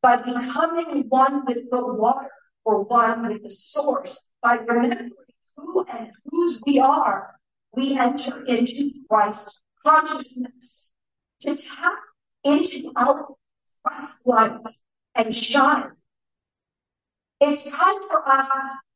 by 0.00 0.16
becoming 0.16 1.04
one 1.08 1.44
with 1.44 1.70
the 1.70 1.84
water 1.84 2.30
or 2.64 2.82
one 2.84 3.28
with 3.28 3.42
the 3.42 3.50
source, 3.50 4.28
by 4.42 4.56
remembering 4.56 5.12
who 5.56 5.84
and 5.84 6.12
whose 6.30 6.62
we 6.66 6.78
are, 6.78 7.34
we 7.74 7.98
enter 7.98 8.44
into 8.46 8.92
Christ 9.08 9.60
consciousness 9.84 10.92
to 11.40 11.56
tap 11.56 11.98
into 12.44 12.92
our 12.96 13.28
Christ 13.84 14.20
light 14.24 14.68
and 15.14 15.34
shine. 15.34 15.92
It's 17.40 17.70
time 17.70 18.02
for 18.02 18.26
us 18.28 18.50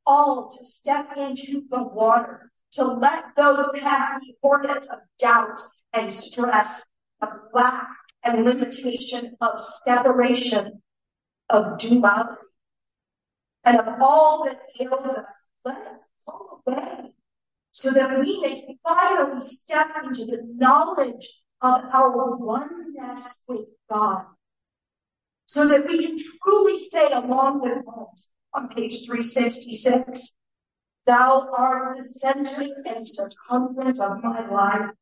all 0.07 0.49
to 0.49 0.65
step 0.65 1.17
into 1.17 1.63
the 1.71 1.83
water, 1.83 2.51
to 2.73 2.85
let 2.85 3.37
those 3.37 3.65
pesky 3.79 4.37
hornets 4.43 4.89
of 4.89 4.99
doubt 5.19 5.61
and 5.93 6.13
stress, 6.13 6.87
of 7.21 7.35
lack 7.55 7.89
and 8.25 8.45
limitation, 8.45 9.37
of 9.41 9.61
separation, 9.61 10.83
of 11.51 11.79
duality, 11.79 12.41
and 13.65 13.79
of 13.79 13.87
all 14.01 14.45
that 14.45 14.61
ails 14.81 15.07
us, 15.07 15.27
let 15.65 15.79
it 15.79 16.03
fall 16.25 16.63
away 16.67 17.13
so 17.73 17.91
that 17.91 18.21
we 18.21 18.39
may 18.41 18.79
finally 18.87 19.41
step 19.41 19.93
into 20.05 20.27
the 20.27 20.43
knowledge 20.57 21.29
of 21.63 21.81
our 21.93 22.37
oneness 22.37 23.43
with 23.49 23.69
God. 23.91 24.25
So 25.53 25.69
that 25.69 25.87
we 25.87 26.03
can 26.03 26.17
truly 26.43 26.77
say 26.77 27.13
along 27.13 27.61
with 27.61 27.85
Holmes, 27.85 28.31
on 28.55 28.71
page 28.71 29.05
366. 29.05 30.33
Thou 31.05 31.47
art 31.55 31.99
the 31.99 32.03
center 32.03 32.69
and 32.87 33.07
circumference 33.07 34.01
of 34.01 34.25
my 34.25 34.49
life, 34.49 34.93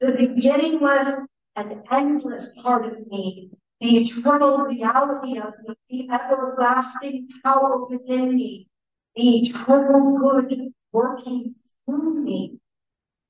the 0.00 0.10
beginningless 0.18 1.28
and 1.54 1.84
endless 1.92 2.52
part 2.60 2.84
of 2.84 3.06
me, 3.06 3.52
the 3.80 3.98
eternal 3.98 4.58
reality 4.58 5.38
of 5.38 5.54
me, 5.62 5.76
the 5.88 6.10
everlasting 6.10 7.28
power 7.44 7.86
within 7.86 8.34
me, 8.34 8.66
the 9.14 9.38
eternal 9.38 10.18
good 10.18 10.72
working 10.90 11.54
through 11.86 12.24
me, 12.24 12.58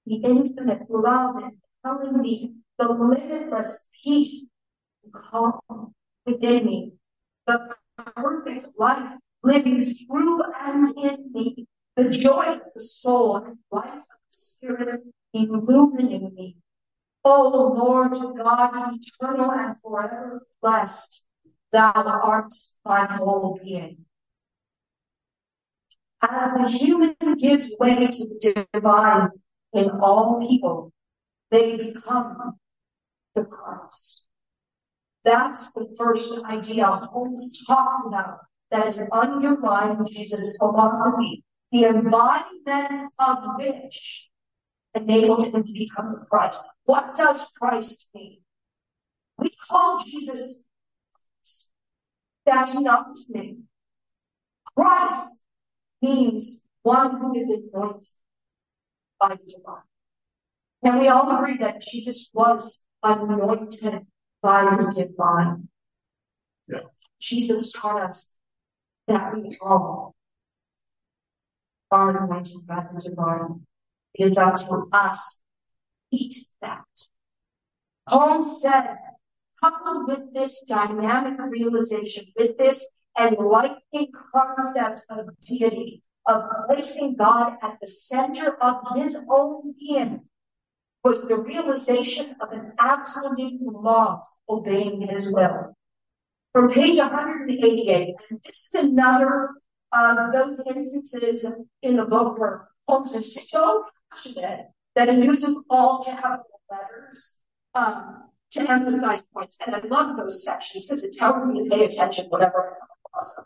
the 0.07 0.23
infinite 0.25 0.89
love 0.89 1.37
and 1.37 1.59
telling 1.85 2.23
me, 2.23 2.55
the 2.79 2.89
limitless 2.91 3.87
peace 4.03 4.47
and 5.05 5.13
calm 5.13 5.93
within 6.27 6.67
me, 6.67 6.93
the 7.47 7.75
perfect 7.97 8.67
life 8.79 9.13
living 9.43 9.81
through 9.81 10.43
and 10.61 10.87
in 10.97 11.31
me, 11.33 11.67
the 11.97 12.09
joy 12.09 12.55
of 12.55 12.61
the 12.75 12.81
soul 12.81 13.37
and 13.37 13.59
life 13.71 13.93
of 13.93 14.01
the 14.01 14.31
spirit 14.31 14.95
illumining 15.35 16.35
me. 16.35 16.57
O 17.25 17.75
Lord 17.77 18.13
God, 18.37 18.95
eternal 18.95 19.51
and 19.53 19.79
forever 19.81 20.47
blessed, 20.61 21.27
thou 21.73 21.93
art 21.93 22.55
my 22.85 23.07
whole 23.07 23.61
being. 23.63 24.05
As 26.21 26.53
the 26.53 26.69
human 26.69 27.17
gives 27.37 27.73
way 27.79 28.07
to 28.07 28.25
the 28.29 28.67
divine 28.73 29.31
in 29.73 29.91
all 29.91 30.45
people, 30.47 30.93
they 31.51 31.77
become 31.77 32.59
the 33.35 33.45
Christ. 33.45 34.25
That's 35.25 35.71
the 35.73 35.95
first 35.97 36.45
idea 36.45 36.87
Holmes 36.87 37.65
talks 37.67 37.97
about 38.09 38.41
that 38.71 38.87
is 38.87 39.01
underlying 39.13 40.05
Jesus' 40.11 40.57
philosophy, 40.59 41.45
the 41.71 41.85
embodiment 41.85 42.99
of 43.19 43.39
which 43.57 44.29
enabled 44.95 45.45
him 45.45 45.63
to 45.63 45.73
become 45.73 46.17
the 46.19 46.27
Christ. 46.27 46.61
What 46.85 47.15
does 47.15 47.47
Christ 47.59 48.11
mean? 48.15 48.39
We 49.39 49.51
call 49.51 49.99
Jesus 50.05 50.65
Christ. 51.15 51.71
That's 52.45 52.75
not 52.75 53.09
his 53.11 53.27
name. 53.29 53.65
Christ 54.77 55.45
means 56.01 56.63
one 56.83 57.21
who 57.21 57.35
is 57.37 57.49
anointed 57.51 58.09
by 59.21 59.37
the 59.37 59.55
divine. 59.55 59.83
And 60.83 60.99
we 60.99 61.09
all 61.09 61.39
agree 61.39 61.59
that 61.59 61.81
Jesus 61.81 62.29
was 62.33 62.81
anointed 63.03 64.07
by 64.43 64.65
the 64.77 64.91
divine. 64.91 65.69
Yeah. 66.69 66.81
Jesus 67.21 67.73
taught 67.73 68.03
us 68.03 68.37
that 69.09 69.35
we 69.35 69.57
all 69.63 70.15
are 71.91 72.25
anointed 72.25 72.67
by 72.67 72.87
the 72.93 73.01
divine. 73.01 73.67
It 74.15 74.25
is 74.25 74.39
up 74.39 74.57
to 74.57 74.89
us 74.93 75.43
to 76.11 76.17
eat 76.17 76.35
that. 76.61 76.85
Paul 78.09 78.43
said, 78.43 78.97
coupled 79.63 80.09
with 80.09 80.33
this 80.33 80.65
dynamic 80.65 81.39
realization, 81.41 82.25
with 82.37 82.59
this 82.59 82.87
enlightening 83.19 84.13
concept 84.35 85.03
of 85.09 85.29
deity, 85.45 86.03
of 86.27 86.43
placing 86.67 87.17
God 87.17 87.57
at 87.63 87.79
the 87.81 87.87
center 87.87 88.57
of 88.61 88.97
his 88.97 89.17
own 89.31 89.75
being, 89.79 90.29
was 91.05 91.27
the 91.27 91.37
realization 91.37 92.37
of 92.41 92.53
an 92.53 92.73
absolute 92.79 93.61
law 93.61 94.23
obeying 94.49 95.01
his 95.01 95.33
will. 95.33 95.77
From 96.53 96.69
page 96.69 96.97
188, 96.97 98.15
and 98.31 98.41
this 98.45 98.71
is 98.73 98.83
another 98.83 99.51
of 99.93 100.33
those 100.33 100.61
instances 100.67 101.47
in 101.83 101.97
the 101.97 102.05
book 102.05 102.39
where 102.39 102.69
Holmes 102.89 103.13
is 103.13 103.51
so 103.51 103.85
passionate 104.11 104.67
that 104.95 105.09
he 105.09 105.25
uses 105.25 105.59
all 105.71 106.05
capital 106.05 106.61
letters 106.71 107.35
um, 107.75 108.25
to 108.51 108.71
emphasize 108.71 109.23
points. 109.35 109.59
And 109.65 109.75
I 109.75 109.81
love 109.81 110.17
those 110.17 110.45
sections 110.45 110.87
because 110.87 111.03
it 111.03 111.13
tells 111.13 111.45
me 111.45 111.65
to 111.65 111.71
pay 111.71 111.85
attention, 111.85 112.27
whatever 112.27 112.77
awesome. 113.15 113.45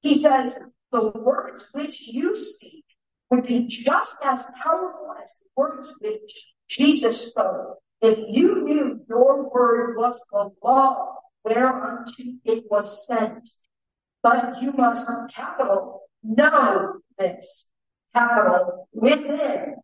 He 0.00 0.18
says, 0.18 0.58
the 0.90 1.10
words 1.10 1.68
which 1.72 2.00
you 2.00 2.34
speak 2.34 2.84
would 3.30 3.44
be 3.44 3.66
just 3.66 4.16
as 4.24 4.46
powerful 4.62 5.14
as 5.20 5.34
the 5.34 5.48
words 5.56 5.94
which 6.00 6.54
Jesus 6.68 7.30
spoke 7.30 7.78
if 8.00 8.18
you 8.28 8.62
knew 8.62 9.00
your 9.08 9.50
word 9.50 9.96
was 9.96 10.22
the 10.30 10.50
law 10.62 11.16
whereunto 11.44 12.22
it 12.44 12.64
was 12.70 13.06
sent. 13.06 13.48
But 14.22 14.60
you 14.60 14.72
must, 14.72 15.10
capital, 15.34 16.02
know 16.22 16.94
this, 17.18 17.70
capital, 18.12 18.88
within, 18.92 19.76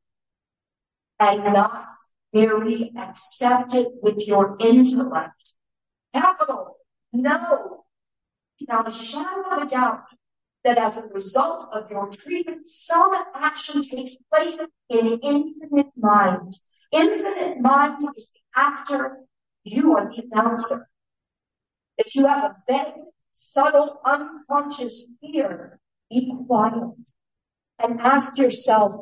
and 1.20 1.44
not 1.52 1.88
merely 2.32 2.92
accept 2.98 3.74
it 3.74 3.88
with 4.02 4.26
your 4.26 4.56
intellect. 4.60 5.54
Capital, 6.12 6.76
know, 7.12 7.84
without 8.60 8.88
a 8.88 8.90
shadow 8.90 9.42
of 9.52 9.62
a 9.62 9.66
doubt, 9.66 10.04
that 10.64 10.78
as 10.78 10.96
a 10.96 11.06
result 11.08 11.66
of 11.72 11.90
your 11.90 12.08
treatment, 12.08 12.68
some 12.68 13.12
action 13.34 13.82
takes 13.82 14.16
place 14.32 14.58
in 14.88 15.18
infinite 15.22 15.92
mind. 15.96 16.56
Infinite 16.94 17.60
mind 17.60 18.00
is 18.16 18.30
the 18.30 18.40
actor, 18.54 19.18
you 19.64 19.96
are 19.96 20.06
the 20.06 20.22
announcer. 20.30 20.86
If 21.98 22.14
you 22.14 22.26
have 22.26 22.52
a 22.52 22.56
vague, 22.68 23.04
subtle, 23.32 24.00
unconscious 24.04 25.12
fear, 25.20 25.80
be 26.08 26.32
quiet 26.46 26.94
and 27.80 28.00
ask 28.00 28.38
yourself, 28.38 28.94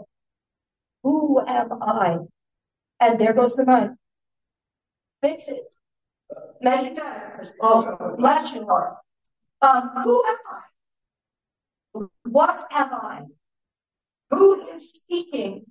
who 1.03 1.39
am 1.47 1.83
I? 1.83 2.17
And 2.99 3.19
there 3.19 3.35
goes 3.35 3.57
the 3.57 3.67
mind. 3.67 3.99
Fix 5.21 5.49
it. 5.49 5.65
Bless 6.63 8.55
your 8.55 8.65
heart. 8.65 8.97
Um, 9.61 9.91
who 10.03 10.25
am 10.25 10.39
I? 10.51 10.63
What 12.25 12.65
am 12.71 12.95
I? 12.95 13.23
Who 14.31 14.67
is 14.71 14.95
speaking? 14.95 15.67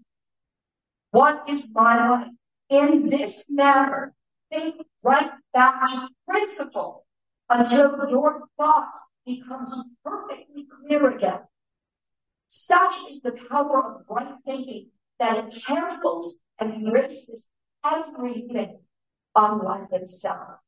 What 1.11 1.49
is 1.49 1.69
my 1.69 2.09
life? 2.09 2.27
In 2.69 3.05
this 3.05 3.45
manner, 3.49 4.13
think 4.49 4.75
right 5.03 5.31
back 5.53 5.85
to 5.85 6.09
principle 6.27 7.05
until 7.49 8.09
your 8.09 8.47
thought 8.57 8.93
becomes 9.25 9.75
perfectly 10.05 10.67
clear 10.85 11.09
again. 11.09 11.41
Such 12.47 12.93
is 13.09 13.19
the 13.19 13.33
power 13.49 13.95
of 13.95 14.05
right 14.09 14.35
thinking 14.45 14.87
that 15.19 15.37
it 15.37 15.63
cancels 15.65 16.37
and 16.59 16.87
erases 16.87 17.49
everything 17.83 18.79
unlike 19.35 19.91
itself. 19.91 20.59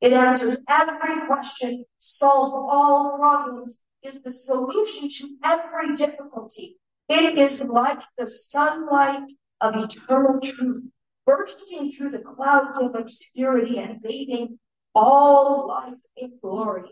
It 0.00 0.12
answers 0.12 0.58
every 0.68 1.26
question, 1.26 1.86
solves 1.98 2.52
all 2.52 3.16
problems, 3.18 3.78
is 4.02 4.20
the 4.20 4.30
solution 4.30 5.08
to 5.08 5.36
every 5.42 5.94
difficulty. 5.94 6.78
It 7.08 7.38
is 7.38 7.62
like 7.62 8.02
the 8.16 8.26
sunlight 8.26 9.32
of 9.60 9.76
eternal 9.76 10.40
truth, 10.40 10.86
bursting 11.26 11.90
through 11.90 12.10
the 12.10 12.20
clouds 12.20 12.80
of 12.80 12.94
obscurity 12.94 13.78
and 13.78 14.00
bathing 14.00 14.58
all 14.94 15.68
life 15.68 16.00
in 16.16 16.38
glory. 16.40 16.90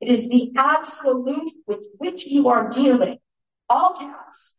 It 0.00 0.08
is 0.08 0.28
the 0.28 0.52
absolute 0.56 1.50
with 1.66 1.86
which 1.98 2.26
you 2.26 2.48
are 2.48 2.68
dealing. 2.68 3.18
All 3.68 3.94
caps. 3.94 4.54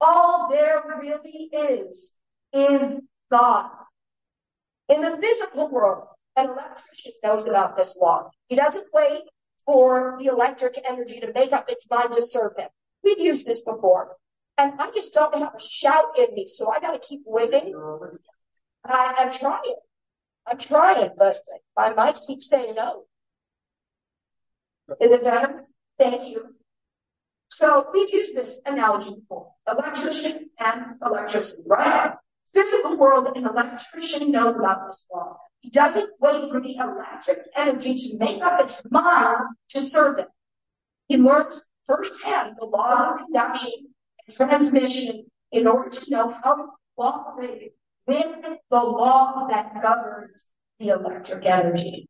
All 0.00 0.48
there 0.48 0.82
really 0.98 1.48
is, 1.52 2.12
is 2.52 3.02
God. 3.30 3.70
In 4.88 5.02
the 5.02 5.18
physical 5.18 5.68
world, 5.68 6.08
an 6.36 6.46
electrician 6.46 7.12
knows 7.22 7.46
about 7.46 7.76
this 7.76 7.96
law. 7.96 8.30
He 8.46 8.56
doesn't 8.56 8.86
wait 8.92 9.22
for 9.66 10.16
the 10.18 10.26
electric 10.26 10.80
energy 10.88 11.20
to 11.20 11.32
make 11.32 11.52
up 11.52 11.68
its 11.68 11.88
mind 11.90 12.14
to 12.14 12.22
serve 12.22 12.52
him. 12.56 12.68
We've 13.04 13.18
used 13.18 13.44
this 13.44 13.62
before. 13.62 14.16
And 14.58 14.72
I 14.80 14.90
just 14.90 15.14
don't 15.14 15.34
have 15.34 15.54
a 15.54 15.60
shout 15.60 16.18
in 16.18 16.34
me, 16.34 16.48
so 16.48 16.68
I 16.68 16.80
gotta 16.80 16.98
keep 16.98 17.22
waiting. 17.24 17.74
I, 18.84 19.14
I'm 19.18 19.30
trying. 19.30 19.76
I'm 20.46 20.58
trying, 20.58 21.10
but 21.16 21.36
I 21.76 21.94
might 21.94 22.18
keep 22.26 22.42
saying 22.42 22.74
no. 22.74 23.04
Is 25.00 25.12
it 25.12 25.22
better? 25.22 25.64
Thank 25.98 26.28
you. 26.28 26.54
So 27.50 27.86
we've 27.92 28.12
used 28.12 28.34
this 28.34 28.58
analogy 28.66 29.14
before. 29.14 29.52
Electrician 29.70 30.50
and 30.58 30.96
electricity, 31.04 31.62
right? 31.66 32.14
Physical 32.52 32.96
world, 32.96 33.36
an 33.36 33.46
electrician 33.46 34.32
knows 34.32 34.56
about 34.56 34.86
this 34.86 35.06
law. 35.12 35.36
He 35.60 35.70
doesn't 35.70 36.10
wait 36.20 36.50
for 36.50 36.60
the 36.60 36.76
electric 36.76 37.40
energy 37.56 37.94
to 37.94 38.18
make 38.18 38.42
up 38.42 38.60
its 38.60 38.90
mind 38.90 39.38
to 39.70 39.80
serve 39.80 40.18
it. 40.18 40.28
He 41.08 41.16
learns 41.16 41.62
firsthand 41.86 42.56
the 42.58 42.66
laws 42.66 43.02
of 43.02 43.18
conduction 43.18 43.87
transmission 44.28 45.26
in 45.52 45.66
order 45.66 45.90
to 45.90 46.10
know 46.10 46.30
how 46.30 46.54
to 46.54 46.66
cooperate 46.96 47.72
with 48.06 48.36
the 48.70 48.76
law 48.76 49.46
that 49.48 49.80
governs 49.82 50.46
the 50.78 50.88
electric 50.88 51.44
energy. 51.44 52.06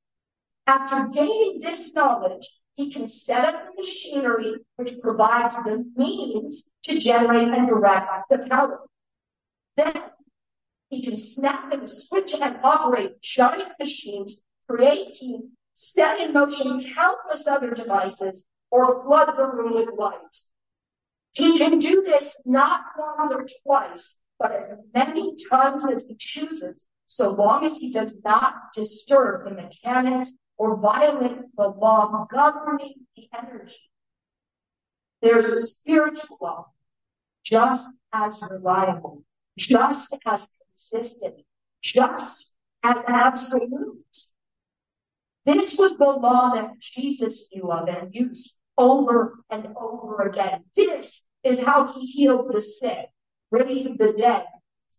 After 0.66 1.09
gaining 1.09 1.61
this 1.61 1.94
knowledge, 1.94 2.48
he 2.74 2.92
can 2.92 3.09
set 3.09 3.44
up 3.44 3.66
the 3.66 3.74
machinery 3.76 4.54
which 4.76 5.00
provides 5.00 5.57
the 5.64 5.85
means 5.96 6.68
to 6.85 6.98
generate 6.98 7.54
and 7.54 7.66
direct 7.66 8.28
the 8.31 8.46
power. 8.48 8.81
Then 9.76 9.94
he 10.88 11.02
can 11.02 11.16
snap 11.16 11.72
in 11.72 11.81
a 11.81 11.88
switch 11.88 12.35
and 12.35 12.61
operate 12.62 13.20
giant 13.20 13.72
machines, 13.78 14.42
create 14.68 15.14
heat, 15.14 15.42
set 15.74 16.20
in 16.20 16.33
motion 16.33 16.83
countless 16.94 17.46
other 17.46 17.70
devices, 17.70 18.44
or 18.70 19.02
flood 19.02 19.35
the 19.37 19.44
room 19.44 19.74
with 19.74 19.88
light. 19.98 20.37
He 21.38 21.57
can 21.57 21.79
do 21.79 22.03
this 22.03 22.37
not 22.44 22.81
once 22.98 23.31
or 23.31 23.46
twice, 23.62 24.16
but 24.40 24.51
as 24.51 24.72
many 24.92 25.37
times 25.48 25.88
as 25.88 26.05
he 26.05 26.16
chooses, 26.16 26.85
so 27.07 27.31
long 27.31 27.64
as 27.64 27.79
he 27.79 27.92
does 27.92 28.16
not 28.24 28.72
disturb 28.74 29.44
the 29.44 29.53
mechanics 29.53 30.35
or 30.57 30.77
violate 30.77 31.38
the 31.57 31.68
law 31.68 32.27
governing 32.29 33.07
the 33.16 33.29
energy. 33.38 33.79
There's 35.22 35.46
a 35.46 35.64
spiritual 35.64 36.38
law, 36.42 36.72
just 37.44 37.88
as 38.12 38.40
reliable, 38.51 39.22
just 39.57 40.16
as 40.27 40.48
consistent, 40.66 41.40
just 41.83 42.53
as 42.83 43.05
absolute. 43.07 44.16
This 45.46 45.79
was 45.79 45.98
the 45.98 46.05
law 46.05 46.51
that 46.55 46.81
Jesus 46.81 47.46
knew 47.55 47.70
of 47.70 47.88
and 47.88 48.12
used 48.12 48.59
over 48.77 49.38
and 49.51 49.68
over 49.77 50.22
again. 50.22 50.64
This 50.74 51.22
is 51.44 51.61
how 51.61 51.87
he 51.92 52.05
healed 52.07 52.53
the 52.53 52.61
sick 52.61 53.11
raised 53.51 53.98
the 53.98 54.12
dead, 54.12 54.46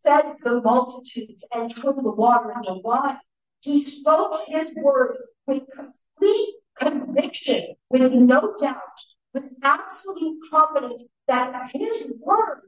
fed 0.04 0.36
the 0.44 0.62
multitudes, 0.62 1.46
and 1.54 1.74
turned 1.76 2.06
the 2.06 2.12
water 2.12 2.52
into 2.52 2.82
wine. 2.84 3.20
He 3.62 3.80
spoke 3.80 4.42
his 4.48 4.74
word 4.76 5.18
with 5.46 5.68
complete 5.76 6.50
conviction, 6.76 7.76
with 7.90 8.14
no 8.14 8.56
doubt, 8.58 8.98
with 9.34 9.52
absolute 9.64 10.40
confidence 10.50 11.06
that 11.28 11.70
his 11.74 12.14
word 12.20 12.62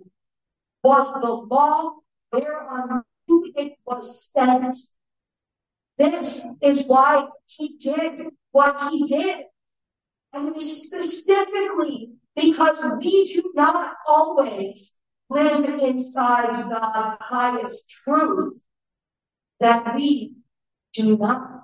was 0.83 1.11
the 1.21 1.31
law 1.31 1.95
whereon 2.31 3.03
it 3.55 3.77
was 3.85 4.31
sent. 4.31 4.77
This 5.97 6.45
is 6.61 6.83
why 6.85 7.27
he 7.45 7.77
did 7.77 8.21
what 8.51 8.91
he 8.91 9.03
did. 9.05 9.45
And 10.33 10.53
specifically 10.61 12.13
because 12.35 12.83
we 12.99 13.25
do 13.25 13.51
not 13.53 13.95
always 14.07 14.93
live 15.29 15.65
inside 15.81 16.69
God's 16.69 17.17
highest 17.21 17.89
truth 17.89 18.63
that 19.59 19.95
we 19.95 20.33
do 20.93 21.17
not. 21.17 21.63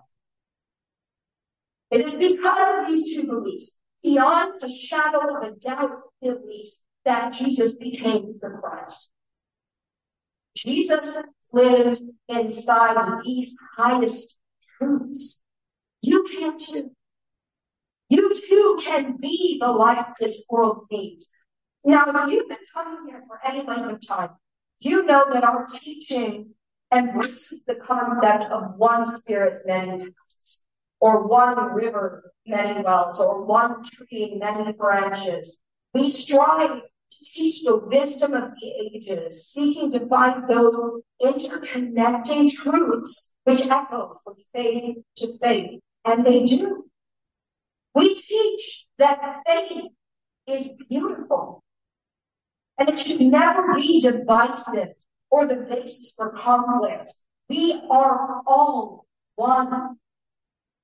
It 1.89 2.01
is 2.01 2.15
because 2.15 2.79
of 2.79 2.87
these 2.87 3.15
two 3.15 3.27
beliefs, 3.27 3.77
beyond 4.03 4.59
the 4.59 4.67
shadow 4.67 5.37
of 5.37 5.43
a 5.43 5.51
doubt 5.51 6.01
beliefs, 6.21 6.81
that 7.05 7.33
Jesus 7.33 7.73
became 7.73 8.35
the 8.41 8.49
Christ. 8.61 9.13
Jesus 10.57 11.23
lived 11.53 12.01
inside 12.27 13.19
these 13.23 13.55
highest 13.77 14.37
truths. 14.77 15.43
You 16.01 16.23
can 16.23 16.57
too. 16.57 16.91
You 18.09 18.33
too 18.33 18.79
can 18.81 19.17
be 19.17 19.57
the 19.59 19.67
light 19.67 20.05
this 20.19 20.45
world 20.49 20.85
needs. 20.89 21.27
Now, 21.83 22.05
if 22.07 22.31
you've 22.31 22.47
been 22.47 22.57
coming 22.73 23.07
here 23.07 23.23
for 23.27 23.39
any 23.45 23.65
length 23.65 23.91
of 23.91 24.07
time, 24.07 24.29
you 24.79 25.03
know 25.05 25.25
that 25.31 25.43
our 25.43 25.65
teaching 25.65 26.51
embraces 26.93 27.63
the 27.65 27.75
concept 27.75 28.45
of 28.45 28.75
one 28.77 29.05
spirit, 29.05 29.63
many 29.65 30.03
paths, 30.03 30.65
or 30.99 31.27
one 31.27 31.73
river, 31.73 32.33
many 32.45 32.81
wells, 32.81 33.19
or 33.19 33.43
one 33.43 33.83
tree, 33.83 34.37
many 34.39 34.71
branches. 34.73 35.59
We 35.93 36.09
strive 36.09 36.81
to 36.81 37.25
teach 37.25 37.63
the 37.63 37.77
wisdom 37.77 38.33
of 38.33 38.51
the 38.59 38.95
ages, 38.95 39.47
seeking 39.47 39.91
to 39.91 40.07
find 40.07 40.47
those 40.47 41.01
interconnecting 41.21 42.51
truths 42.53 43.33
which 43.43 43.61
echo 43.61 44.13
from 44.23 44.35
faith 44.53 44.97
to 45.17 45.37
faith. 45.39 45.79
And 46.05 46.25
they 46.25 46.43
do. 46.43 46.86
We 47.97 48.13
teach 48.13 48.85
that 48.99 49.41
faith 49.47 49.85
is 50.45 50.69
beautiful 50.87 51.63
and 52.77 52.89
it 52.89 52.99
should 52.99 53.21
never 53.21 53.73
be 53.73 53.99
divisive 53.99 54.89
or 55.31 55.47
the 55.47 55.65
basis 55.67 56.13
for 56.15 56.29
conflict. 56.37 57.11
We 57.49 57.81
are 57.89 58.43
all 58.45 59.07
one. 59.35 59.97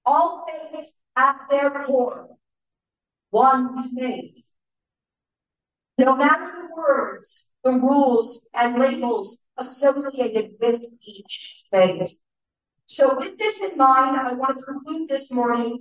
All 0.03 0.47
faiths 0.47 0.95
at 1.15 1.35
their 1.51 1.85
core. 1.85 2.29
One 3.29 3.95
faith. 3.95 4.53
No 5.99 6.15
matter 6.15 6.51
the 6.63 6.75
words, 6.75 7.51
the 7.63 7.73
rules, 7.73 8.49
and 8.55 8.79
labels 8.79 9.37
associated 9.57 10.53
with 10.59 10.81
each 11.05 11.61
faith. 11.69 12.23
So 12.87 13.15
with 13.15 13.37
this 13.37 13.61
in 13.61 13.77
mind, 13.77 14.17
I 14.17 14.33
want 14.33 14.57
to 14.57 14.65
conclude 14.65 15.07
this 15.07 15.29
morning 15.29 15.77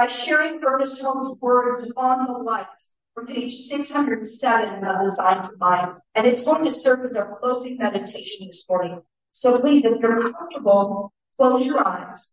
by 0.00 0.06
sharing 0.06 0.64
Ernest 0.64 1.02
Holmes' 1.02 1.38
words 1.42 1.92
on 1.94 2.24
the 2.24 2.32
light 2.32 2.64
from 3.12 3.26
page 3.26 3.52
607 3.52 4.82
of 4.82 4.98
the 4.98 5.10
Science 5.14 5.50
of 5.50 5.60
Mind. 5.60 5.94
And 6.14 6.26
it's 6.26 6.42
going 6.42 6.64
to 6.64 6.70
serve 6.70 7.04
as 7.04 7.16
our 7.16 7.38
closing 7.38 7.76
meditation 7.76 8.46
this 8.46 8.64
morning. 8.66 9.02
So 9.32 9.60
please, 9.60 9.84
if 9.84 10.00
you're 10.00 10.32
comfortable, 10.32 11.12
close 11.36 11.66
your 11.66 11.86
eyes 11.86 12.32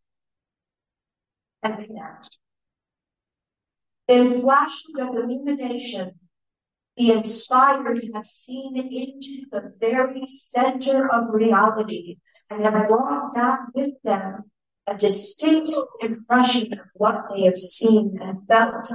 and 1.62 1.78
connect. 1.78 2.40
In 4.08 4.40
flashes 4.40 4.96
of 4.98 5.10
illumination, 5.10 6.12
the 6.96 7.12
inspired 7.12 8.02
have 8.16 8.26
seen 8.26 8.78
into 8.78 9.46
the 9.52 9.74
very 9.78 10.26
center 10.28 11.14
of 11.14 11.34
reality 11.34 12.20
and 12.50 12.64
have 12.64 12.88
brought 12.88 13.34
back 13.34 13.60
with 13.76 14.02
them 14.06 14.46
a 14.88 14.96
distinct 14.96 15.72
impression 16.02 16.74
of 16.74 16.90
what 16.96 17.26
they 17.30 17.44
have 17.44 17.58
seen 17.58 18.18
and 18.22 18.48
felt. 18.48 18.90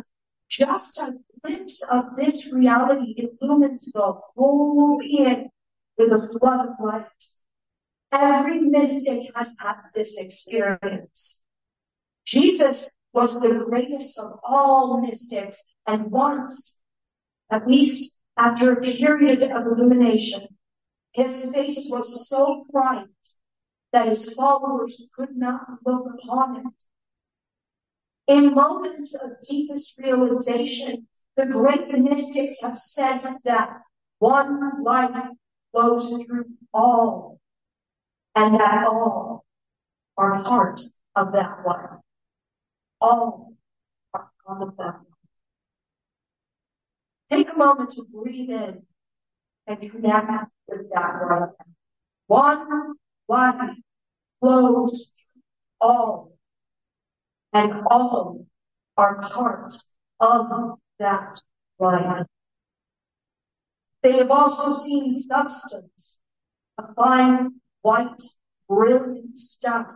Just 0.49 0.99
a 0.99 1.15
glimpse 1.43 1.83
of 1.83 2.17
this 2.17 2.53
reality 2.53 3.15
illumines 3.17 3.91
the 3.93 4.13
whole 4.35 4.99
being 4.99 5.51
with 5.99 6.13
a 6.13 6.39
flood 6.39 6.69
of 6.69 6.75
light. 6.81 7.07
Every 8.13 8.61
mystic 8.61 9.31
has 9.35 9.55
had 9.59 9.77
this 9.95 10.19
experience. 10.19 11.45
Jesus 12.25 12.91
was 13.13 13.41
the 13.41 13.65
greatest 13.67 14.19
of 14.19 14.39
all 14.43 15.01
mystics, 15.01 15.63
and 15.87 16.11
once, 16.11 16.77
at 17.51 17.67
least 17.67 18.19
after 18.37 18.73
a 18.73 18.81
period 18.81 19.43
of 19.43 19.67
illumination, 19.67 20.47
his 21.13 21.51
face 21.53 21.83
was 21.91 22.29
so 22.29 22.67
bright 22.71 23.09
that 23.93 24.09
his 24.09 24.33
followers 24.35 25.07
could 25.15 25.37
not 25.37 25.67
look 25.85 26.07
upon 26.15 26.67
it. 26.67 26.85
In 28.27 28.55
moments 28.55 29.15
of 29.15 29.31
deepest 29.49 29.99
realization, 29.99 31.07
the 31.37 31.47
great 31.47 31.89
mystics 31.91 32.61
have 32.63 32.79
sensed 32.79 33.45
that 33.45 33.83
one 34.19 34.83
life 34.83 35.27
flows 35.73 36.09
through 36.09 36.47
all, 36.73 37.41
and 38.35 38.55
that 38.55 38.87
all 38.87 39.45
are 40.17 40.43
part 40.43 40.81
of 41.17 41.33
that 41.33 41.65
one. 41.65 42.01
All 43.01 43.55
are 44.15 44.31
part 44.47 44.63
of 44.63 44.77
that 44.77 44.85
life. 44.85 44.97
Take 47.31 47.53
a 47.53 47.57
moment 47.57 47.91
to 47.91 48.05
breathe 48.05 48.51
in 48.51 48.83
and 49.67 49.91
connect 49.91 50.51
with 50.69 50.91
that 50.93 51.27
life. 51.31 51.51
One 52.27 52.95
life 53.33 53.77
flows 54.41 55.11
through 55.17 55.43
all, 55.81 56.37
and 57.55 57.73
all 57.91 58.47
are 58.99 59.17
part 59.21 59.73
of 60.21 60.79
that 60.99 61.41
life. 61.79 62.27
They 64.03 64.19
have 64.19 64.31
also 64.31 64.75
seen 64.75 65.11
substance, 65.11 66.21
a 66.77 66.93
fine, 66.95 67.61
white, 67.81 68.23
brilliant 68.69 69.39
stuff, 69.39 69.87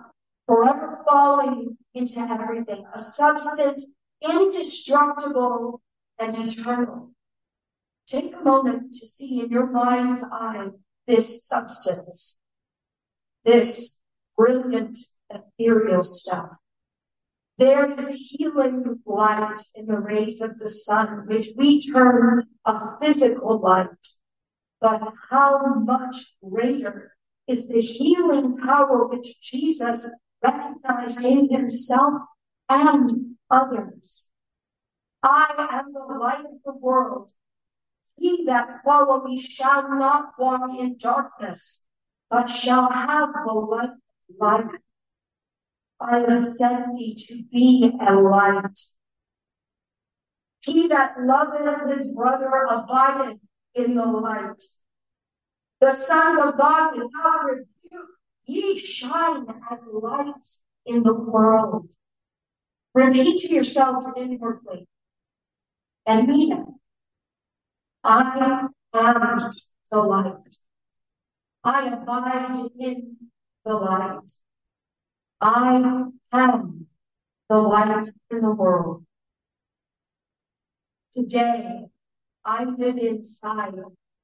forever 0.47 1.03
falling 1.07 1.77
into 1.93 2.21
everything, 2.21 2.87
a 2.95 2.99
substance 2.99 3.87
indestructible 4.23 5.83
and 6.19 6.33
eternal. 6.35 7.11
Take 8.07 8.35
a 8.35 8.41
moment 8.41 8.95
to 8.95 9.07
see 9.07 9.41
in 9.41 9.51
your 9.51 9.67
mind's 9.67 10.23
eye 10.23 10.69
this 11.07 11.47
substance, 11.47 12.39
this 13.47 13.99
brilliant 14.37 14.99
ethereal 15.31 16.03
stuff. 16.03 16.59
There 17.59 17.91
is 17.93 18.11
healing 18.11 19.01
light 19.07 19.61
in 19.75 19.87
the 19.87 19.99
rays 19.99 20.43
of 20.43 20.59
the 20.59 20.69
sun, 20.69 21.27
which 21.27 21.49
we 21.57 21.81
term 21.81 22.45
a 22.67 22.99
physical 22.99 23.59
light. 23.61 24.07
But 24.81 25.01
how 25.31 25.75
much 25.77 26.17
greater 26.45 27.13
is 27.47 27.69
the 27.69 27.81
healing 27.81 28.59
power 28.59 29.07
which 29.07 29.41
Jesus 29.41 30.15
recognized 30.43 31.25
in 31.25 31.49
himself 31.49 32.23
and 32.69 33.37
others? 33.49 34.31
I 35.23 35.69
am 35.71 35.93
the 35.95 36.19
light 36.19 36.45
of 36.45 36.63
the 36.65 36.75
world. 36.75 37.33
He 38.19 38.45
that 38.47 38.83
follow 38.85 39.25
me 39.25 39.39
shall 39.39 39.89
not 39.89 40.33
walk 40.39 40.79
in 40.79 40.99
darkness, 40.99 41.86
but 42.31 42.49
shall 42.49 42.91
have 42.91 43.31
the 43.47 43.53
light 43.53 43.91
of 43.91 44.37
life. 44.41 44.81
I 46.01 46.19
have 46.21 46.37
sent 46.37 46.95
thee 46.95 47.15
to 47.15 47.43
be 47.51 47.93
a 48.07 48.13
light. 48.15 48.79
He 50.61 50.89
that 50.89 51.15
loveth 51.21 51.97
his 51.97 52.11
brother 52.13 52.51
abideth 52.69 53.39
in 53.75 53.95
the 53.95 54.05
light. 54.05 54.63
The 55.81 55.91
sons 55.91 56.39
of 56.39 56.59
God 56.59 56.93
without 56.97 57.45
rebuke, 57.45 58.11
ye 58.47 58.79
shine 58.79 59.47
as 59.71 59.81
lights 59.93 60.63
in 60.85 61.03
the 61.03 61.15
world. 61.15 61.95
Repeat 62.95 63.39
to 63.39 63.53
yourselves 63.53 64.09
inwardly 64.17 64.89
and 66.07 66.27
mean 66.27 66.53
it. 66.53 66.67
I 68.03 68.71
am 68.95 69.55
the 69.91 70.03
light. 70.03 70.57
I 71.67 71.89
abide 71.89 72.69
in 72.79 73.17
the 73.65 73.75
light. 73.75 74.31
I 75.41 75.75
am 76.33 76.87
the 77.49 77.57
light 77.57 78.05
in 78.31 78.41
the 78.41 78.53
world. 78.53 79.05
Today, 81.17 81.87
I 82.45 82.65
live 82.67 82.99
inside 82.99 83.75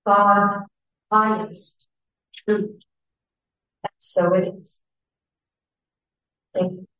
God's 0.06 0.68
highest 1.10 1.88
truth. 2.32 2.80
And 3.82 3.92
so 3.98 4.34
it 4.34 4.54
is. 4.60 4.84
Thank 6.54 6.72
you. 6.72 6.91